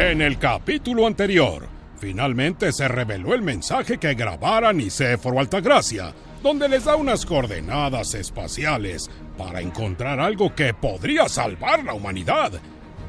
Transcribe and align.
En 0.00 0.22
el 0.22 0.38
capítulo 0.38 1.06
anterior, 1.06 1.68
finalmente 1.98 2.72
se 2.72 2.88
reveló 2.88 3.34
el 3.34 3.42
mensaje 3.42 3.98
que 3.98 4.14
grabara 4.14 4.72
Nicéforo 4.72 5.38
Altagracia, 5.38 6.14
donde 6.42 6.70
les 6.70 6.86
da 6.86 6.96
unas 6.96 7.26
coordenadas 7.26 8.14
espaciales 8.14 9.10
para 9.36 9.60
encontrar 9.60 10.18
algo 10.18 10.54
que 10.54 10.72
podría 10.72 11.28
salvar 11.28 11.84
la 11.84 11.92
humanidad. 11.92 12.50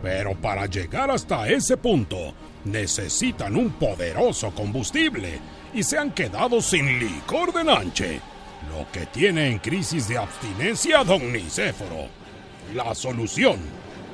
Pero 0.03 0.35
para 0.35 0.65
llegar 0.65 1.09
hasta 1.09 1.47
ese 1.47 1.77
punto, 1.77 2.33
necesitan 2.65 3.55
un 3.55 3.69
poderoso 3.69 4.51
combustible 4.51 5.39
y 5.73 5.83
se 5.83 5.97
han 5.97 6.11
quedado 6.11 6.61
sin 6.61 6.99
licor 6.99 7.53
de 7.53 7.63
Nanche, 7.63 8.19
lo 8.69 8.91
que 8.91 9.05
tiene 9.05 9.47
en 9.47 9.59
crisis 9.59 10.09
de 10.09 10.17
abstinencia 10.17 11.05
Don 11.05 11.31
Nicéforo. 11.31 12.09
La 12.75 12.93
solución, 12.93 13.59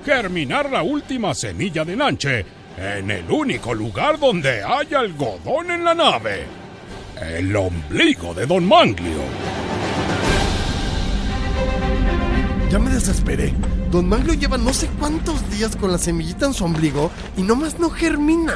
germinar 0.06 0.70
la 0.70 0.84
última 0.84 1.34
semilla 1.34 1.84
de 1.84 1.96
Nanche 1.96 2.46
en 2.78 3.10
el 3.10 3.30
único 3.30 3.74
lugar 3.74 4.20
donde 4.20 4.64
hay 4.64 4.94
algodón 4.94 5.72
en 5.72 5.84
la 5.84 5.96
nave, 5.96 6.46
el 7.22 7.56
ombligo 7.56 8.34
de 8.34 8.46
Don 8.46 8.68
Manglio. 8.68 9.22
Ya 12.70 12.80
me 12.80 12.92
desesperé. 12.92 13.54
Don 13.92 14.08
Manglio 14.08 14.34
lleva 14.34 14.58
no 14.58 14.74
sé 14.74 14.88
cuántos 15.00 15.50
días 15.50 15.76
con 15.76 15.92
la 15.92 15.98
semillita 15.98 16.46
en 16.46 16.54
su 16.54 16.66
ombligo 16.66 17.10
y 17.38 17.42
nomás 17.42 17.80
no 17.80 17.90
germina. 17.90 18.56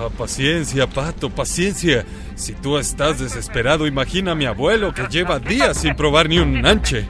Ah, 0.00 0.08
paciencia, 0.16 0.88
Pato, 0.88 1.30
paciencia. 1.30 2.04
Si 2.34 2.54
tú 2.54 2.78
estás 2.78 3.18
desesperado, 3.18 3.86
imagina 3.86 4.32
a 4.32 4.34
mi 4.34 4.46
abuelo 4.46 4.94
que 4.94 5.06
lleva 5.08 5.38
días 5.38 5.76
sin 5.76 5.94
probar 5.94 6.28
ni 6.28 6.38
un 6.38 6.62
nanche. 6.62 7.06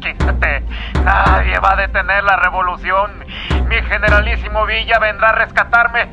Quítate. 0.00 0.64
Nadie 1.04 1.58
va 1.58 1.72
a 1.72 1.76
detener 1.76 2.24
la 2.24 2.36
revolución. 2.36 3.10
Mi 3.68 3.76
generalísimo 3.82 4.66
Villa 4.66 4.98
vendrá 4.98 5.28
a 5.28 5.32
rescatarme 5.32 6.08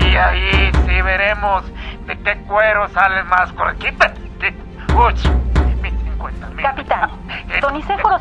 y 0.00 0.16
ahí 0.16 0.70
sí 0.86 1.02
veremos 1.02 1.64
de 2.06 2.18
qué 2.20 2.36
cuero 2.46 2.88
sale 2.88 3.22
más. 3.24 3.52
Quítate. 3.78 4.20
Uy, 4.94 5.14
mis 5.82 5.92
50 6.04 6.46
mil. 6.48 6.62
Capitán, 6.62 7.10
Eh, 7.50 7.60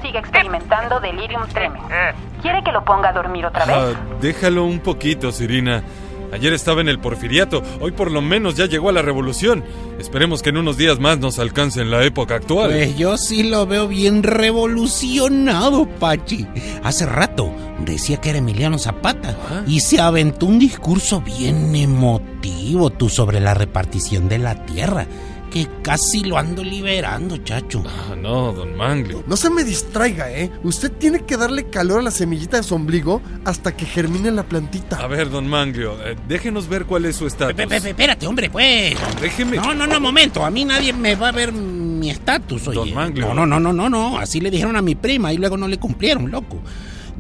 sigue 0.01 0.19
experimentando 0.19 0.99
delirium 0.99 1.47
tremens. 1.47 1.83
eh, 1.91 2.13
¿Quiere 2.41 2.63
que 2.63 2.71
lo 2.71 2.83
ponga 2.83 3.09
a 3.09 3.13
dormir 3.13 3.45
otra 3.45 3.65
vez? 3.65 3.75
Ah, 3.77 3.99
déjalo 4.19 4.63
un 4.65 4.79
poquito, 4.79 5.31
Sirina. 5.31 5.83
Ayer 6.31 6.53
estaba 6.53 6.81
en 6.81 6.89
el 6.89 6.99
porfiriato, 6.99 7.61
hoy 7.79 7.91
por 7.91 8.11
lo 8.11 8.21
menos 8.21 8.55
ya 8.55 8.65
llegó 8.65 8.89
a 8.89 8.93
la 8.93 9.01
revolución. 9.01 9.63
Esperemos 9.99 10.41
que 10.41 10.49
en 10.49 10.57
unos 10.57 10.77
días 10.77 10.99
más 10.99 11.19
nos 11.19 11.39
alcance 11.39 11.81
en 11.81 11.91
la 11.91 12.03
época 12.03 12.35
actual. 12.35 12.71
Pues 12.71 12.97
yo 12.97 13.17
sí 13.17 13.43
lo 13.43 13.65
veo 13.67 13.87
bien 13.87 14.23
revolucionado, 14.23 15.87
Pachi. 15.99 16.47
Hace 16.83 17.05
rato 17.05 17.51
decía 17.85 18.17
que 18.17 18.29
era 18.29 18.39
Emiliano 18.39 18.77
Zapata 18.77 19.35
Ah. 19.49 19.63
y 19.67 19.79
se 19.81 19.99
aventó 19.99 20.45
un 20.45 20.59
discurso 20.59 21.21
bien 21.21 21.75
emotivo 21.75 22.89
tú 22.89 23.09
sobre 23.09 23.39
la 23.39 23.53
repartición 23.53 24.29
de 24.29 24.37
la 24.37 24.65
tierra, 24.65 25.07
que 25.51 25.67
casi 25.83 26.23
lo 26.23 26.37
ando 26.37 26.63
liberando, 26.63 27.37
chacho. 27.37 27.83
Ah, 27.85 28.15
no, 28.15 28.53
don 28.53 28.75
Manglio. 28.75 29.23
No 29.27 29.35
se 29.35 29.49
me 29.49 29.63
distraiga, 29.63 30.31
¿eh? 30.31 30.49
Usted 30.63 30.91
tiene 30.93 31.25
que 31.25 31.35
darle 31.35 31.69
calor 31.69 31.99
a 31.99 32.03
la 32.03 32.11
semillita 32.11 32.57
de 32.57 32.63
su 32.63 32.73
ombligo 32.73 33.21
hasta 33.43 33.75
que 33.75 33.85
germine 33.85 34.31
la 34.31 34.43
plantita. 34.43 34.95
A 34.95 35.07
ver, 35.07 35.29
don 35.29 35.47
Manglio, 35.47 35.97
eh, 36.05 36.15
déjenos 36.27 36.67
ver 36.69 36.85
cuál 36.85 37.05
es 37.05 37.17
su 37.17 37.27
estatus. 37.27 37.59
Espérate, 37.59 38.25
hombre, 38.25 38.49
pues. 38.49 38.95
Déjeme. 39.19 39.57
No, 39.57 39.73
no, 39.73 39.85
no, 39.85 39.99
momento. 39.99 40.43
A 40.45 40.49
mí 40.49 40.63
nadie 40.63 40.93
me 40.93 41.15
va 41.15 41.27
a 41.27 41.33
ver 41.33 41.51
mi 41.51 42.09
estatus, 42.09 42.69
oye. 42.69 42.79
Don 42.79 42.93
Manglio. 42.93 43.27
No, 43.27 43.33
no, 43.33 43.45
no, 43.45 43.59
no, 43.59 43.73
no, 43.73 43.89
no. 43.89 44.17
Así 44.17 44.39
le 44.39 44.49
dijeron 44.49 44.77
a 44.77 44.81
mi 44.81 44.95
prima 44.95 45.33
y 45.33 45.37
luego 45.37 45.57
no 45.57 45.67
le 45.67 45.77
cumplieron, 45.77 46.31
loco. 46.31 46.61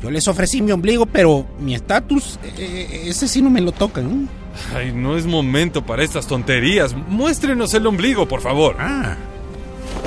Yo 0.01 0.09
les 0.09 0.27
ofrecí 0.27 0.61
mi 0.61 0.71
ombligo, 0.71 1.05
pero 1.05 1.45
mi 1.59 1.75
estatus, 1.75 2.39
eh, 2.57 3.03
ese 3.05 3.27
sí 3.27 3.41
no 3.41 3.49
me 3.49 3.61
lo 3.61 3.71
tocan. 3.71 4.09
¿no? 4.09 4.40
Ay, 4.75 4.91
no 4.91 5.17
es 5.17 5.25
momento 5.25 5.85
para 5.85 6.03
estas 6.03 6.27
tonterías. 6.27 6.95
Muéstrenos 6.95 7.73
el 7.73 7.87
ombligo, 7.87 8.27
por 8.27 8.41
favor. 8.41 8.75
Ah, 8.79 9.15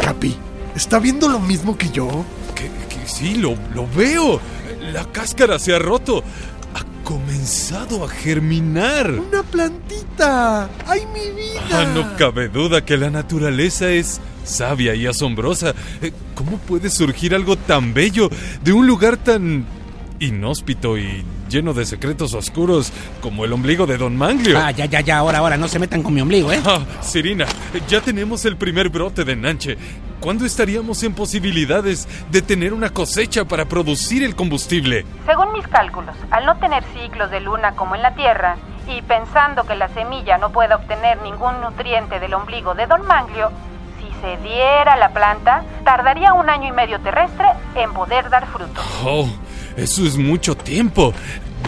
Capi, 0.02 0.34
¿está 0.74 0.98
viendo 0.98 1.28
lo 1.28 1.40
mismo 1.40 1.76
que 1.76 1.90
yo? 1.90 2.24
Que, 2.54 2.64
que 2.64 3.06
sí, 3.08 3.34
lo, 3.36 3.56
lo 3.74 3.86
veo. 3.96 4.40
La 4.92 5.04
cáscara 5.04 5.58
se 5.58 5.74
ha 5.74 5.78
roto. 5.78 6.22
Ha 6.74 7.04
comenzado 7.04 8.04
a 8.04 8.08
germinar. 8.08 9.10
¡Una 9.10 9.42
plantita! 9.42 10.68
¡Ay, 10.86 11.02
mi 11.12 11.30
vida! 11.30 11.62
Ah, 11.72 11.86
no 11.94 12.16
cabe 12.16 12.48
duda 12.48 12.84
que 12.84 12.96
la 12.96 13.10
naturaleza 13.10 13.90
es 13.90 14.20
sabia 14.44 14.94
y 14.94 15.06
asombrosa. 15.06 15.74
Eh, 16.02 16.12
¿Cómo 16.34 16.58
puede 16.58 16.90
surgir 16.90 17.34
algo 17.34 17.56
tan 17.56 17.94
bello 17.94 18.28
de 18.62 18.72
un 18.72 18.86
lugar 18.86 19.16
tan 19.16 19.64
inhóspito 20.20 20.96
y 20.96 21.24
lleno 21.48 21.74
de 21.74 21.84
secretos 21.84 22.34
oscuros 22.34 22.92
como 23.20 23.44
el 23.44 23.52
ombligo 23.52 23.86
de 23.86 23.98
Don 23.98 24.16
Manglio? 24.16 24.58
ah, 24.58 24.70
ya, 24.70 24.86
ya, 24.86 25.00
ya, 25.00 25.18
ahora, 25.18 25.38
ahora, 25.38 25.56
no 25.56 25.68
se 25.68 25.78
metan 25.78 26.02
con 26.02 26.14
mi 26.14 26.20
ombligo, 26.20 26.52
¿eh? 26.52 26.60
Ah, 26.64 26.80
Sirina, 27.00 27.46
ya 27.88 28.00
tenemos 28.00 28.44
el 28.44 28.56
primer 28.56 28.88
brote 28.88 29.24
de 29.24 29.36
Nanche. 29.36 29.76
¿Cuándo 30.20 30.46
estaríamos 30.46 31.02
en 31.02 31.14
posibilidades 31.14 32.08
de 32.30 32.40
tener 32.40 32.72
una 32.72 32.90
cosecha 32.90 33.44
para 33.44 33.66
producir 33.66 34.22
el 34.24 34.34
combustible? 34.34 35.04
Según 35.26 35.52
mis 35.52 35.66
cálculos, 35.68 36.16
al 36.30 36.46
no 36.46 36.56
tener 36.56 36.82
ciclos 36.94 37.30
de 37.30 37.40
luna 37.40 37.72
como 37.72 37.94
en 37.94 38.02
la 38.02 38.14
Tierra, 38.14 38.56
y 38.88 39.02
pensando 39.02 39.64
que 39.64 39.74
la 39.74 39.88
semilla 39.88 40.38
no 40.38 40.50
puede 40.50 40.74
obtener 40.74 41.20
ningún 41.22 41.60
nutriente 41.60 42.20
del 42.20 42.34
ombligo 42.34 42.74
de 42.74 42.86
Don 42.86 43.06
Manglio, 43.06 43.50
si 43.98 44.10
se 44.20 44.36
diera 44.38 44.96
la 44.96 45.10
planta, 45.10 45.62
tardaría 45.84 46.32
un 46.32 46.48
año 46.48 46.68
y 46.68 46.72
medio 46.72 47.00
terrestre 47.00 47.46
en 47.74 47.92
poder 47.92 48.28
dar 48.30 48.46
fruto. 48.46 48.80
Oh, 49.04 49.28
eso 49.76 50.02
es 50.02 50.16
mucho 50.16 50.56
tiempo. 50.56 51.12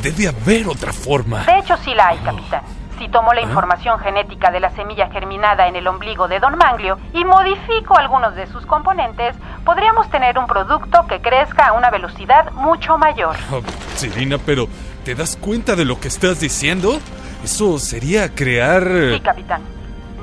Debe 0.03 0.29
haber 0.29 0.69
otra 0.69 0.93
forma. 0.93 1.45
De 1.45 1.59
hecho, 1.59 1.77
sí 1.79 1.95
la 1.95 2.09
hay, 2.09 2.19
capitán. 2.19 2.63
Si 2.99 3.09
tomo 3.09 3.35
la 3.35 3.43
información 3.43 3.99
genética 3.99 4.51
de 4.51 4.59
la 4.59 4.71
semilla 4.71 5.11
germinada 5.11 5.69
en 5.69 5.77
el 5.77 5.87
ombligo 5.87 6.29
de 6.29 6.41
Don 6.41 6.57
Manglio 6.57 6.99
y 7.13 7.25
modifico 7.27 7.97
algunos 7.97 8.35
de 8.35 8.47
sus 8.47 8.65
componentes, 8.65 9.37
podríamos 9.65 10.09
tener 10.09 10.39
un 10.39 10.47
producto 10.47 11.07
que 11.07 11.21
crezca 11.21 11.67
a 11.67 11.73
una 11.73 11.91
velocidad 11.91 12.51
mucho 12.53 12.97
mayor. 12.97 13.37
Oh, 13.53 13.61
Sirina, 13.97 14.39
pero 14.39 14.67
¿te 15.05 15.15
das 15.15 15.37
cuenta 15.37 15.77
de 15.77 15.85
lo 15.85 16.01
que 16.01 16.09
estás 16.09 16.41
diciendo? 16.41 16.99
Eso 17.45 17.79
sería 17.79 18.35
crear... 18.35 18.83
Sí, 19.13 19.21
capitán. 19.21 19.61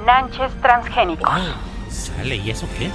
Nanches 0.06 0.52
transgénicos. 0.62 1.30
Sale, 1.90 2.38
¿y 2.38 2.50
eso 2.50 2.68
qué? 2.78 2.90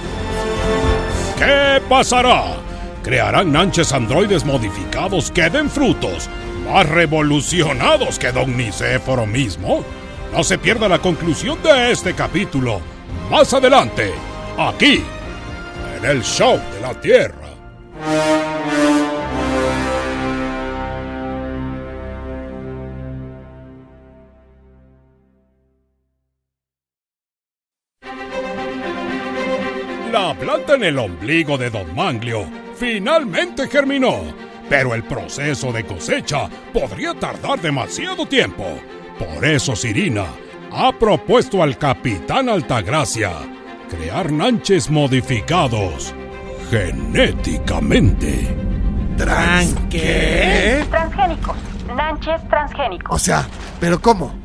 ¿Qué 1.37 1.81
pasará? 1.87 2.57
¿Crearán 3.03 3.51
nanches 3.51 3.93
androides 3.93 4.43
modificados 4.43 5.31
que 5.31 5.49
den 5.49 5.69
frutos 5.69 6.29
más 6.65 6.87
revolucionados 6.87 8.19
que 8.19 8.31
Don 8.31 8.57
Nicéforo 8.57 9.25
mismo? 9.25 9.83
No 10.33 10.43
se 10.43 10.57
pierda 10.57 10.87
la 10.87 10.99
conclusión 10.99 11.61
de 11.63 11.91
este 11.91 12.13
capítulo 12.13 12.81
más 13.31 13.53
adelante, 13.53 14.11
aquí, 14.57 15.01
en 15.97 16.05
el 16.05 16.23
Show 16.23 16.59
de 16.73 16.81
la 16.81 16.93
Tierra. 16.99 17.49
La 30.11 30.35
planta 30.37 30.75
en 30.75 30.83
el 30.83 30.99
ombligo 30.99 31.57
de 31.57 31.69
Don 31.69 31.95
Manglio 31.95 32.58
finalmente 32.79 33.67
germinó, 33.67 34.21
pero 34.69 34.95
el 34.95 35.03
proceso 35.03 35.73
de 35.73 35.85
cosecha 35.85 36.49
podría 36.73 37.13
tardar 37.13 37.59
demasiado 37.59 38.25
tiempo. 38.25 38.65
Por 39.19 39.43
eso 39.43 39.75
Sirina 39.75 40.25
ha 40.71 40.91
propuesto 40.93 41.61
al 41.61 41.77
capitán 41.77 42.47
Altagracia 42.47 43.31
crear 43.89 44.31
nanches 44.31 44.89
modificados 44.89 46.13
genéticamente. 46.71 48.47
¿Qué? 49.89 50.85
Transgénicos. 50.89 51.57
Nanches 51.93 52.47
transgénicos. 52.47 53.13
O 53.15 53.19
sea, 53.19 53.45
¿pero 53.81 53.99
cómo? 53.99 54.38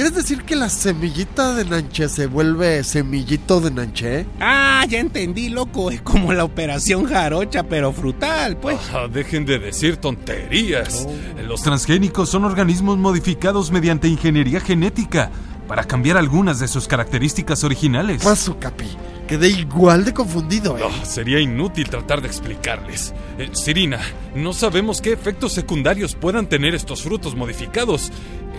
¿Quieres 0.00 0.16
decir 0.16 0.44
que 0.44 0.56
la 0.56 0.70
semillita 0.70 1.54
de 1.54 1.66
Nanche 1.66 2.08
se 2.08 2.26
vuelve 2.26 2.82
semillito 2.84 3.60
de 3.60 3.70
Nanche? 3.70 4.26
Ah, 4.40 4.82
ya 4.88 4.98
entendí, 4.98 5.50
loco. 5.50 5.90
Es 5.90 6.00
como 6.00 6.32
la 6.32 6.44
operación 6.44 7.04
jarocha, 7.04 7.64
pero 7.64 7.92
frutal, 7.92 8.56
pues. 8.56 8.78
Ah, 8.94 9.08
dejen 9.12 9.44
de 9.44 9.58
decir 9.58 9.98
tonterías. 9.98 11.06
Los 11.46 11.60
Transgénicos 11.60 12.30
son 12.30 12.46
organismos 12.46 12.96
modificados 12.96 13.70
mediante 13.70 14.08
ingeniería 14.08 14.60
genética 14.60 15.30
para 15.68 15.84
cambiar 15.84 16.16
algunas 16.16 16.58
de 16.60 16.68
sus 16.68 16.88
características 16.88 17.62
originales. 17.62 18.24
Paso, 18.24 18.58
Capi. 18.58 18.86
Quedé 19.28 19.48
igual 19.50 20.06
de 20.06 20.14
confundido, 20.14 20.78
¿eh? 20.78 20.82
Ah, 20.82 21.04
sería 21.04 21.38
inútil 21.40 21.90
tratar 21.90 22.22
de 22.22 22.26
explicarles. 22.26 23.12
Eh, 23.38 23.50
Sirina, 23.52 24.00
no 24.34 24.54
sabemos 24.54 25.02
qué 25.02 25.12
efectos 25.12 25.52
secundarios 25.52 26.14
puedan 26.14 26.48
tener 26.48 26.74
estos 26.74 27.02
frutos 27.02 27.36
modificados. 27.36 28.10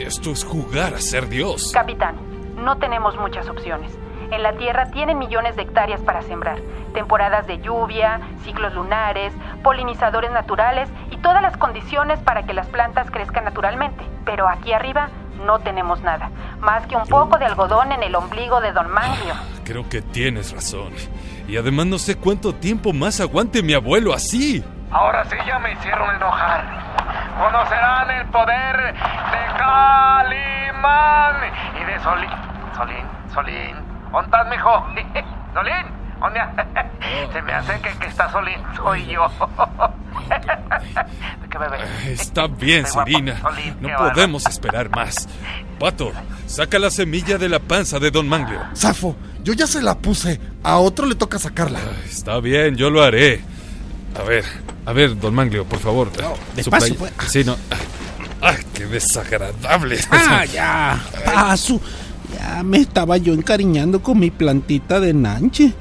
Esto 0.02 0.32
es 0.32 0.44
jugar 0.44 0.96
a 0.96 1.00
ser 1.00 1.30
Dios. 1.30 1.72
Capitán, 1.72 2.16
no 2.56 2.78
tenemos 2.78 3.16
muchas 3.18 3.48
opciones. 3.48 3.96
En 4.32 4.42
la 4.42 4.54
Tierra 4.54 4.90
tienen 4.90 5.20
millones 5.20 5.56
de 5.56 5.62
hectáreas 5.62 6.02
para 6.02 6.24
sembrar, 6.24 6.60
temporadas 6.96 7.46
de 7.46 7.60
lluvia, 7.60 8.20
ciclos 8.44 8.74
lunares, 8.74 9.32
polinizadores 9.62 10.32
naturales 10.32 10.90
y 11.12 11.18
todas 11.18 11.44
las 11.44 11.56
condiciones 11.56 12.20
para 12.20 12.44
que 12.44 12.54
las 12.54 12.66
plantas 12.68 13.12
crezcan 13.12 13.44
naturalmente. 13.44 14.04
Pero 14.26 14.50
aquí 14.50 14.74
arriba 14.74 15.10
no 15.46 15.60
tenemos 15.60 16.02
nada, 16.02 16.32
más 16.60 16.88
que 16.88 16.96
un 16.96 17.06
poco 17.06 17.38
de 17.38 17.46
algodón 17.46 17.92
en 17.92 18.02
el 18.02 18.16
ombligo 18.16 18.60
de 18.60 18.72
don 18.72 18.92
Manglio. 18.92 19.36
Creo 19.64 19.88
que 19.88 20.02
tienes 20.02 20.52
razón. 20.52 20.94
Y 21.48 21.58
además 21.58 21.86
no 21.86 22.00
sé 22.00 22.16
cuánto 22.16 22.56
tiempo 22.56 22.92
más 22.92 23.20
aguante 23.20 23.62
mi 23.62 23.74
abuelo 23.74 24.14
así. 24.14 24.64
Ahora 24.90 25.24
sí 25.26 25.36
ya 25.46 25.60
me 25.60 25.74
hicieron 25.74 26.16
enojar. 26.16 27.01
Conocerán 27.42 28.12
el 28.12 28.28
poder 28.28 28.94
de 28.94 29.58
Calimán 29.58 31.36
y 31.82 31.86
de 31.86 32.00
Solín. 32.04 32.30
Solín, 32.78 33.04
Solín. 33.34 33.76
¿Dónde 34.12 34.26
estás, 34.26 34.48
mijo? 34.48 34.70
Solín, 35.56 35.86
¿dónde? 36.20 36.40
Se 37.34 37.42
me 37.42 37.54
hace 37.54 37.82
que, 37.82 37.90
que 37.98 38.06
está 38.06 38.30
Solín, 38.32 38.60
soy 38.76 39.08
yo. 39.08 39.26
¿Qué 41.50 41.58
bebé? 41.58 41.80
Está 42.12 42.46
bien. 42.46 42.86
Solín, 42.86 43.34
No 43.80 43.90
podemos 43.98 44.46
esperar 44.46 44.92
más. 44.92 45.28
Pato, 45.80 46.12
saca 46.46 46.78
la 46.78 46.92
semilla 46.92 47.40
de 47.40 47.50
la 47.50 47.58
panza 47.58 47.98
de 47.98 48.12
Don 48.12 48.30
Manglio. 48.30 48.62
Zafo, 48.76 49.16
yo 49.42 49.54
ya 49.54 49.66
se 49.66 49.82
la 49.82 49.98
puse. 49.98 50.40
A 50.64 50.78
otro 50.78 51.08
le 51.08 51.16
toca 51.16 51.40
sacarla. 51.40 51.80
Está 52.06 52.40
bien, 52.40 52.76
yo 52.76 52.92
lo 52.92 53.04
haré. 53.04 53.42
A 54.20 54.24
ver, 54.24 54.46
a 54.86 54.94
ver, 54.94 55.20
Don 55.20 55.34
Manglio, 55.34 55.66
por 55.66 55.80
favor. 55.80 56.12
Su 56.14 56.56
despacio, 56.56 56.96
pues. 56.96 57.14
Sí, 57.28 57.44
no. 57.44 57.56
¡Ah, 58.42 58.56
qué 58.74 58.86
desagradable! 58.86 60.00
Ah, 60.10 60.46
ya. 60.46 61.00
Paso. 61.26 61.80
Ya 62.34 62.64
me 62.64 62.78
estaba 62.78 63.18
yo 63.18 63.34
encariñando 63.34 64.02
con 64.02 64.18
mi 64.18 64.32
plantita 64.32 65.00
de 65.00 65.14
nanche. 65.14 65.74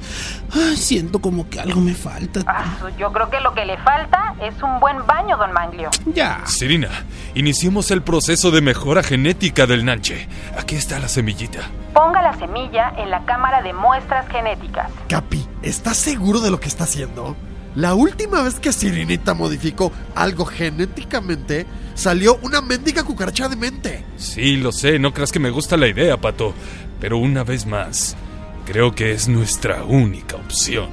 Ay, 0.53 0.75
siento 0.75 1.19
como 1.19 1.49
que 1.49 1.61
algo 1.61 1.79
me 1.79 1.93
falta. 1.93 2.41
Ah, 2.45 2.77
yo 2.97 3.11
creo 3.13 3.29
que 3.29 3.39
lo 3.39 3.53
que 3.53 3.65
le 3.65 3.77
falta 3.77 4.35
es 4.41 4.61
un 4.61 4.79
buen 4.79 5.05
baño, 5.07 5.37
don 5.37 5.53
Manglio. 5.53 5.89
Ya. 6.13 6.41
Sirina, 6.45 6.89
iniciemos 7.35 7.89
el 7.91 8.03
proceso 8.03 8.51
de 8.51 8.61
mejora 8.61 9.01
genética 9.01 9.65
del 9.65 9.85
Nanche. 9.85 10.27
Aquí 10.57 10.75
está 10.75 10.99
la 10.99 11.07
semillita. 11.07 11.61
Ponga 11.93 12.21
la 12.21 12.37
semilla 12.37 12.93
en 12.97 13.09
la 13.09 13.23
cámara 13.25 13.61
de 13.61 13.73
muestras 13.73 14.27
genéticas. 14.27 14.91
Capi, 15.07 15.47
¿estás 15.63 15.97
seguro 15.97 16.41
de 16.41 16.51
lo 16.51 16.59
que 16.59 16.67
está 16.67 16.83
haciendo? 16.83 17.35
La 17.75 17.93
última 17.93 18.43
vez 18.43 18.59
que 18.59 18.73
Sirinita 18.73 19.33
modificó 19.33 19.93
algo 20.13 20.45
genéticamente, 20.45 21.65
salió 21.93 22.37
una 22.41 22.61
mendiga 22.61 23.03
cucaracha 23.03 23.47
de 23.47 23.55
mente. 23.55 24.03
Sí, 24.17 24.57
lo 24.57 24.73
sé, 24.73 24.99
no 24.99 25.13
creas 25.13 25.31
que 25.31 25.39
me 25.39 25.51
gusta 25.51 25.77
la 25.77 25.87
idea, 25.87 26.17
Pato. 26.17 26.53
Pero 26.99 27.17
una 27.17 27.43
vez 27.43 27.65
más, 27.65 28.17
creo 28.65 28.93
que 28.93 29.11
es 29.11 29.29
nuestra 29.29 29.83
única 29.85 30.35
opción. 30.35 30.89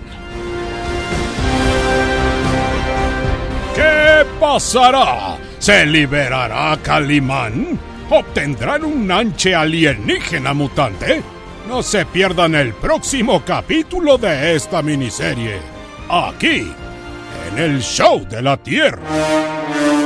¿Qué 3.75 4.25
pasará? 4.39 5.37
¿Se 5.59 5.85
liberará 5.85 6.79
Calimán? 6.81 7.79
¿Obtendrán 8.09 8.85
un 8.85 9.07
nanche 9.07 9.55
alienígena 9.55 10.55
mutante? 10.55 11.23
No 11.69 11.83
se 11.83 12.07
pierdan 12.07 12.55
el 12.55 12.73
próximo 12.73 13.45
capítulo 13.45 14.17
de 14.17 14.55
esta 14.55 14.81
miniserie. 14.81 15.78
Aquí, 16.11 16.73
en 17.51 17.59
el 17.59 17.83
Show 17.83 18.27
de 18.27 18.41
la 18.41 18.57
Tierra. 18.57 19.98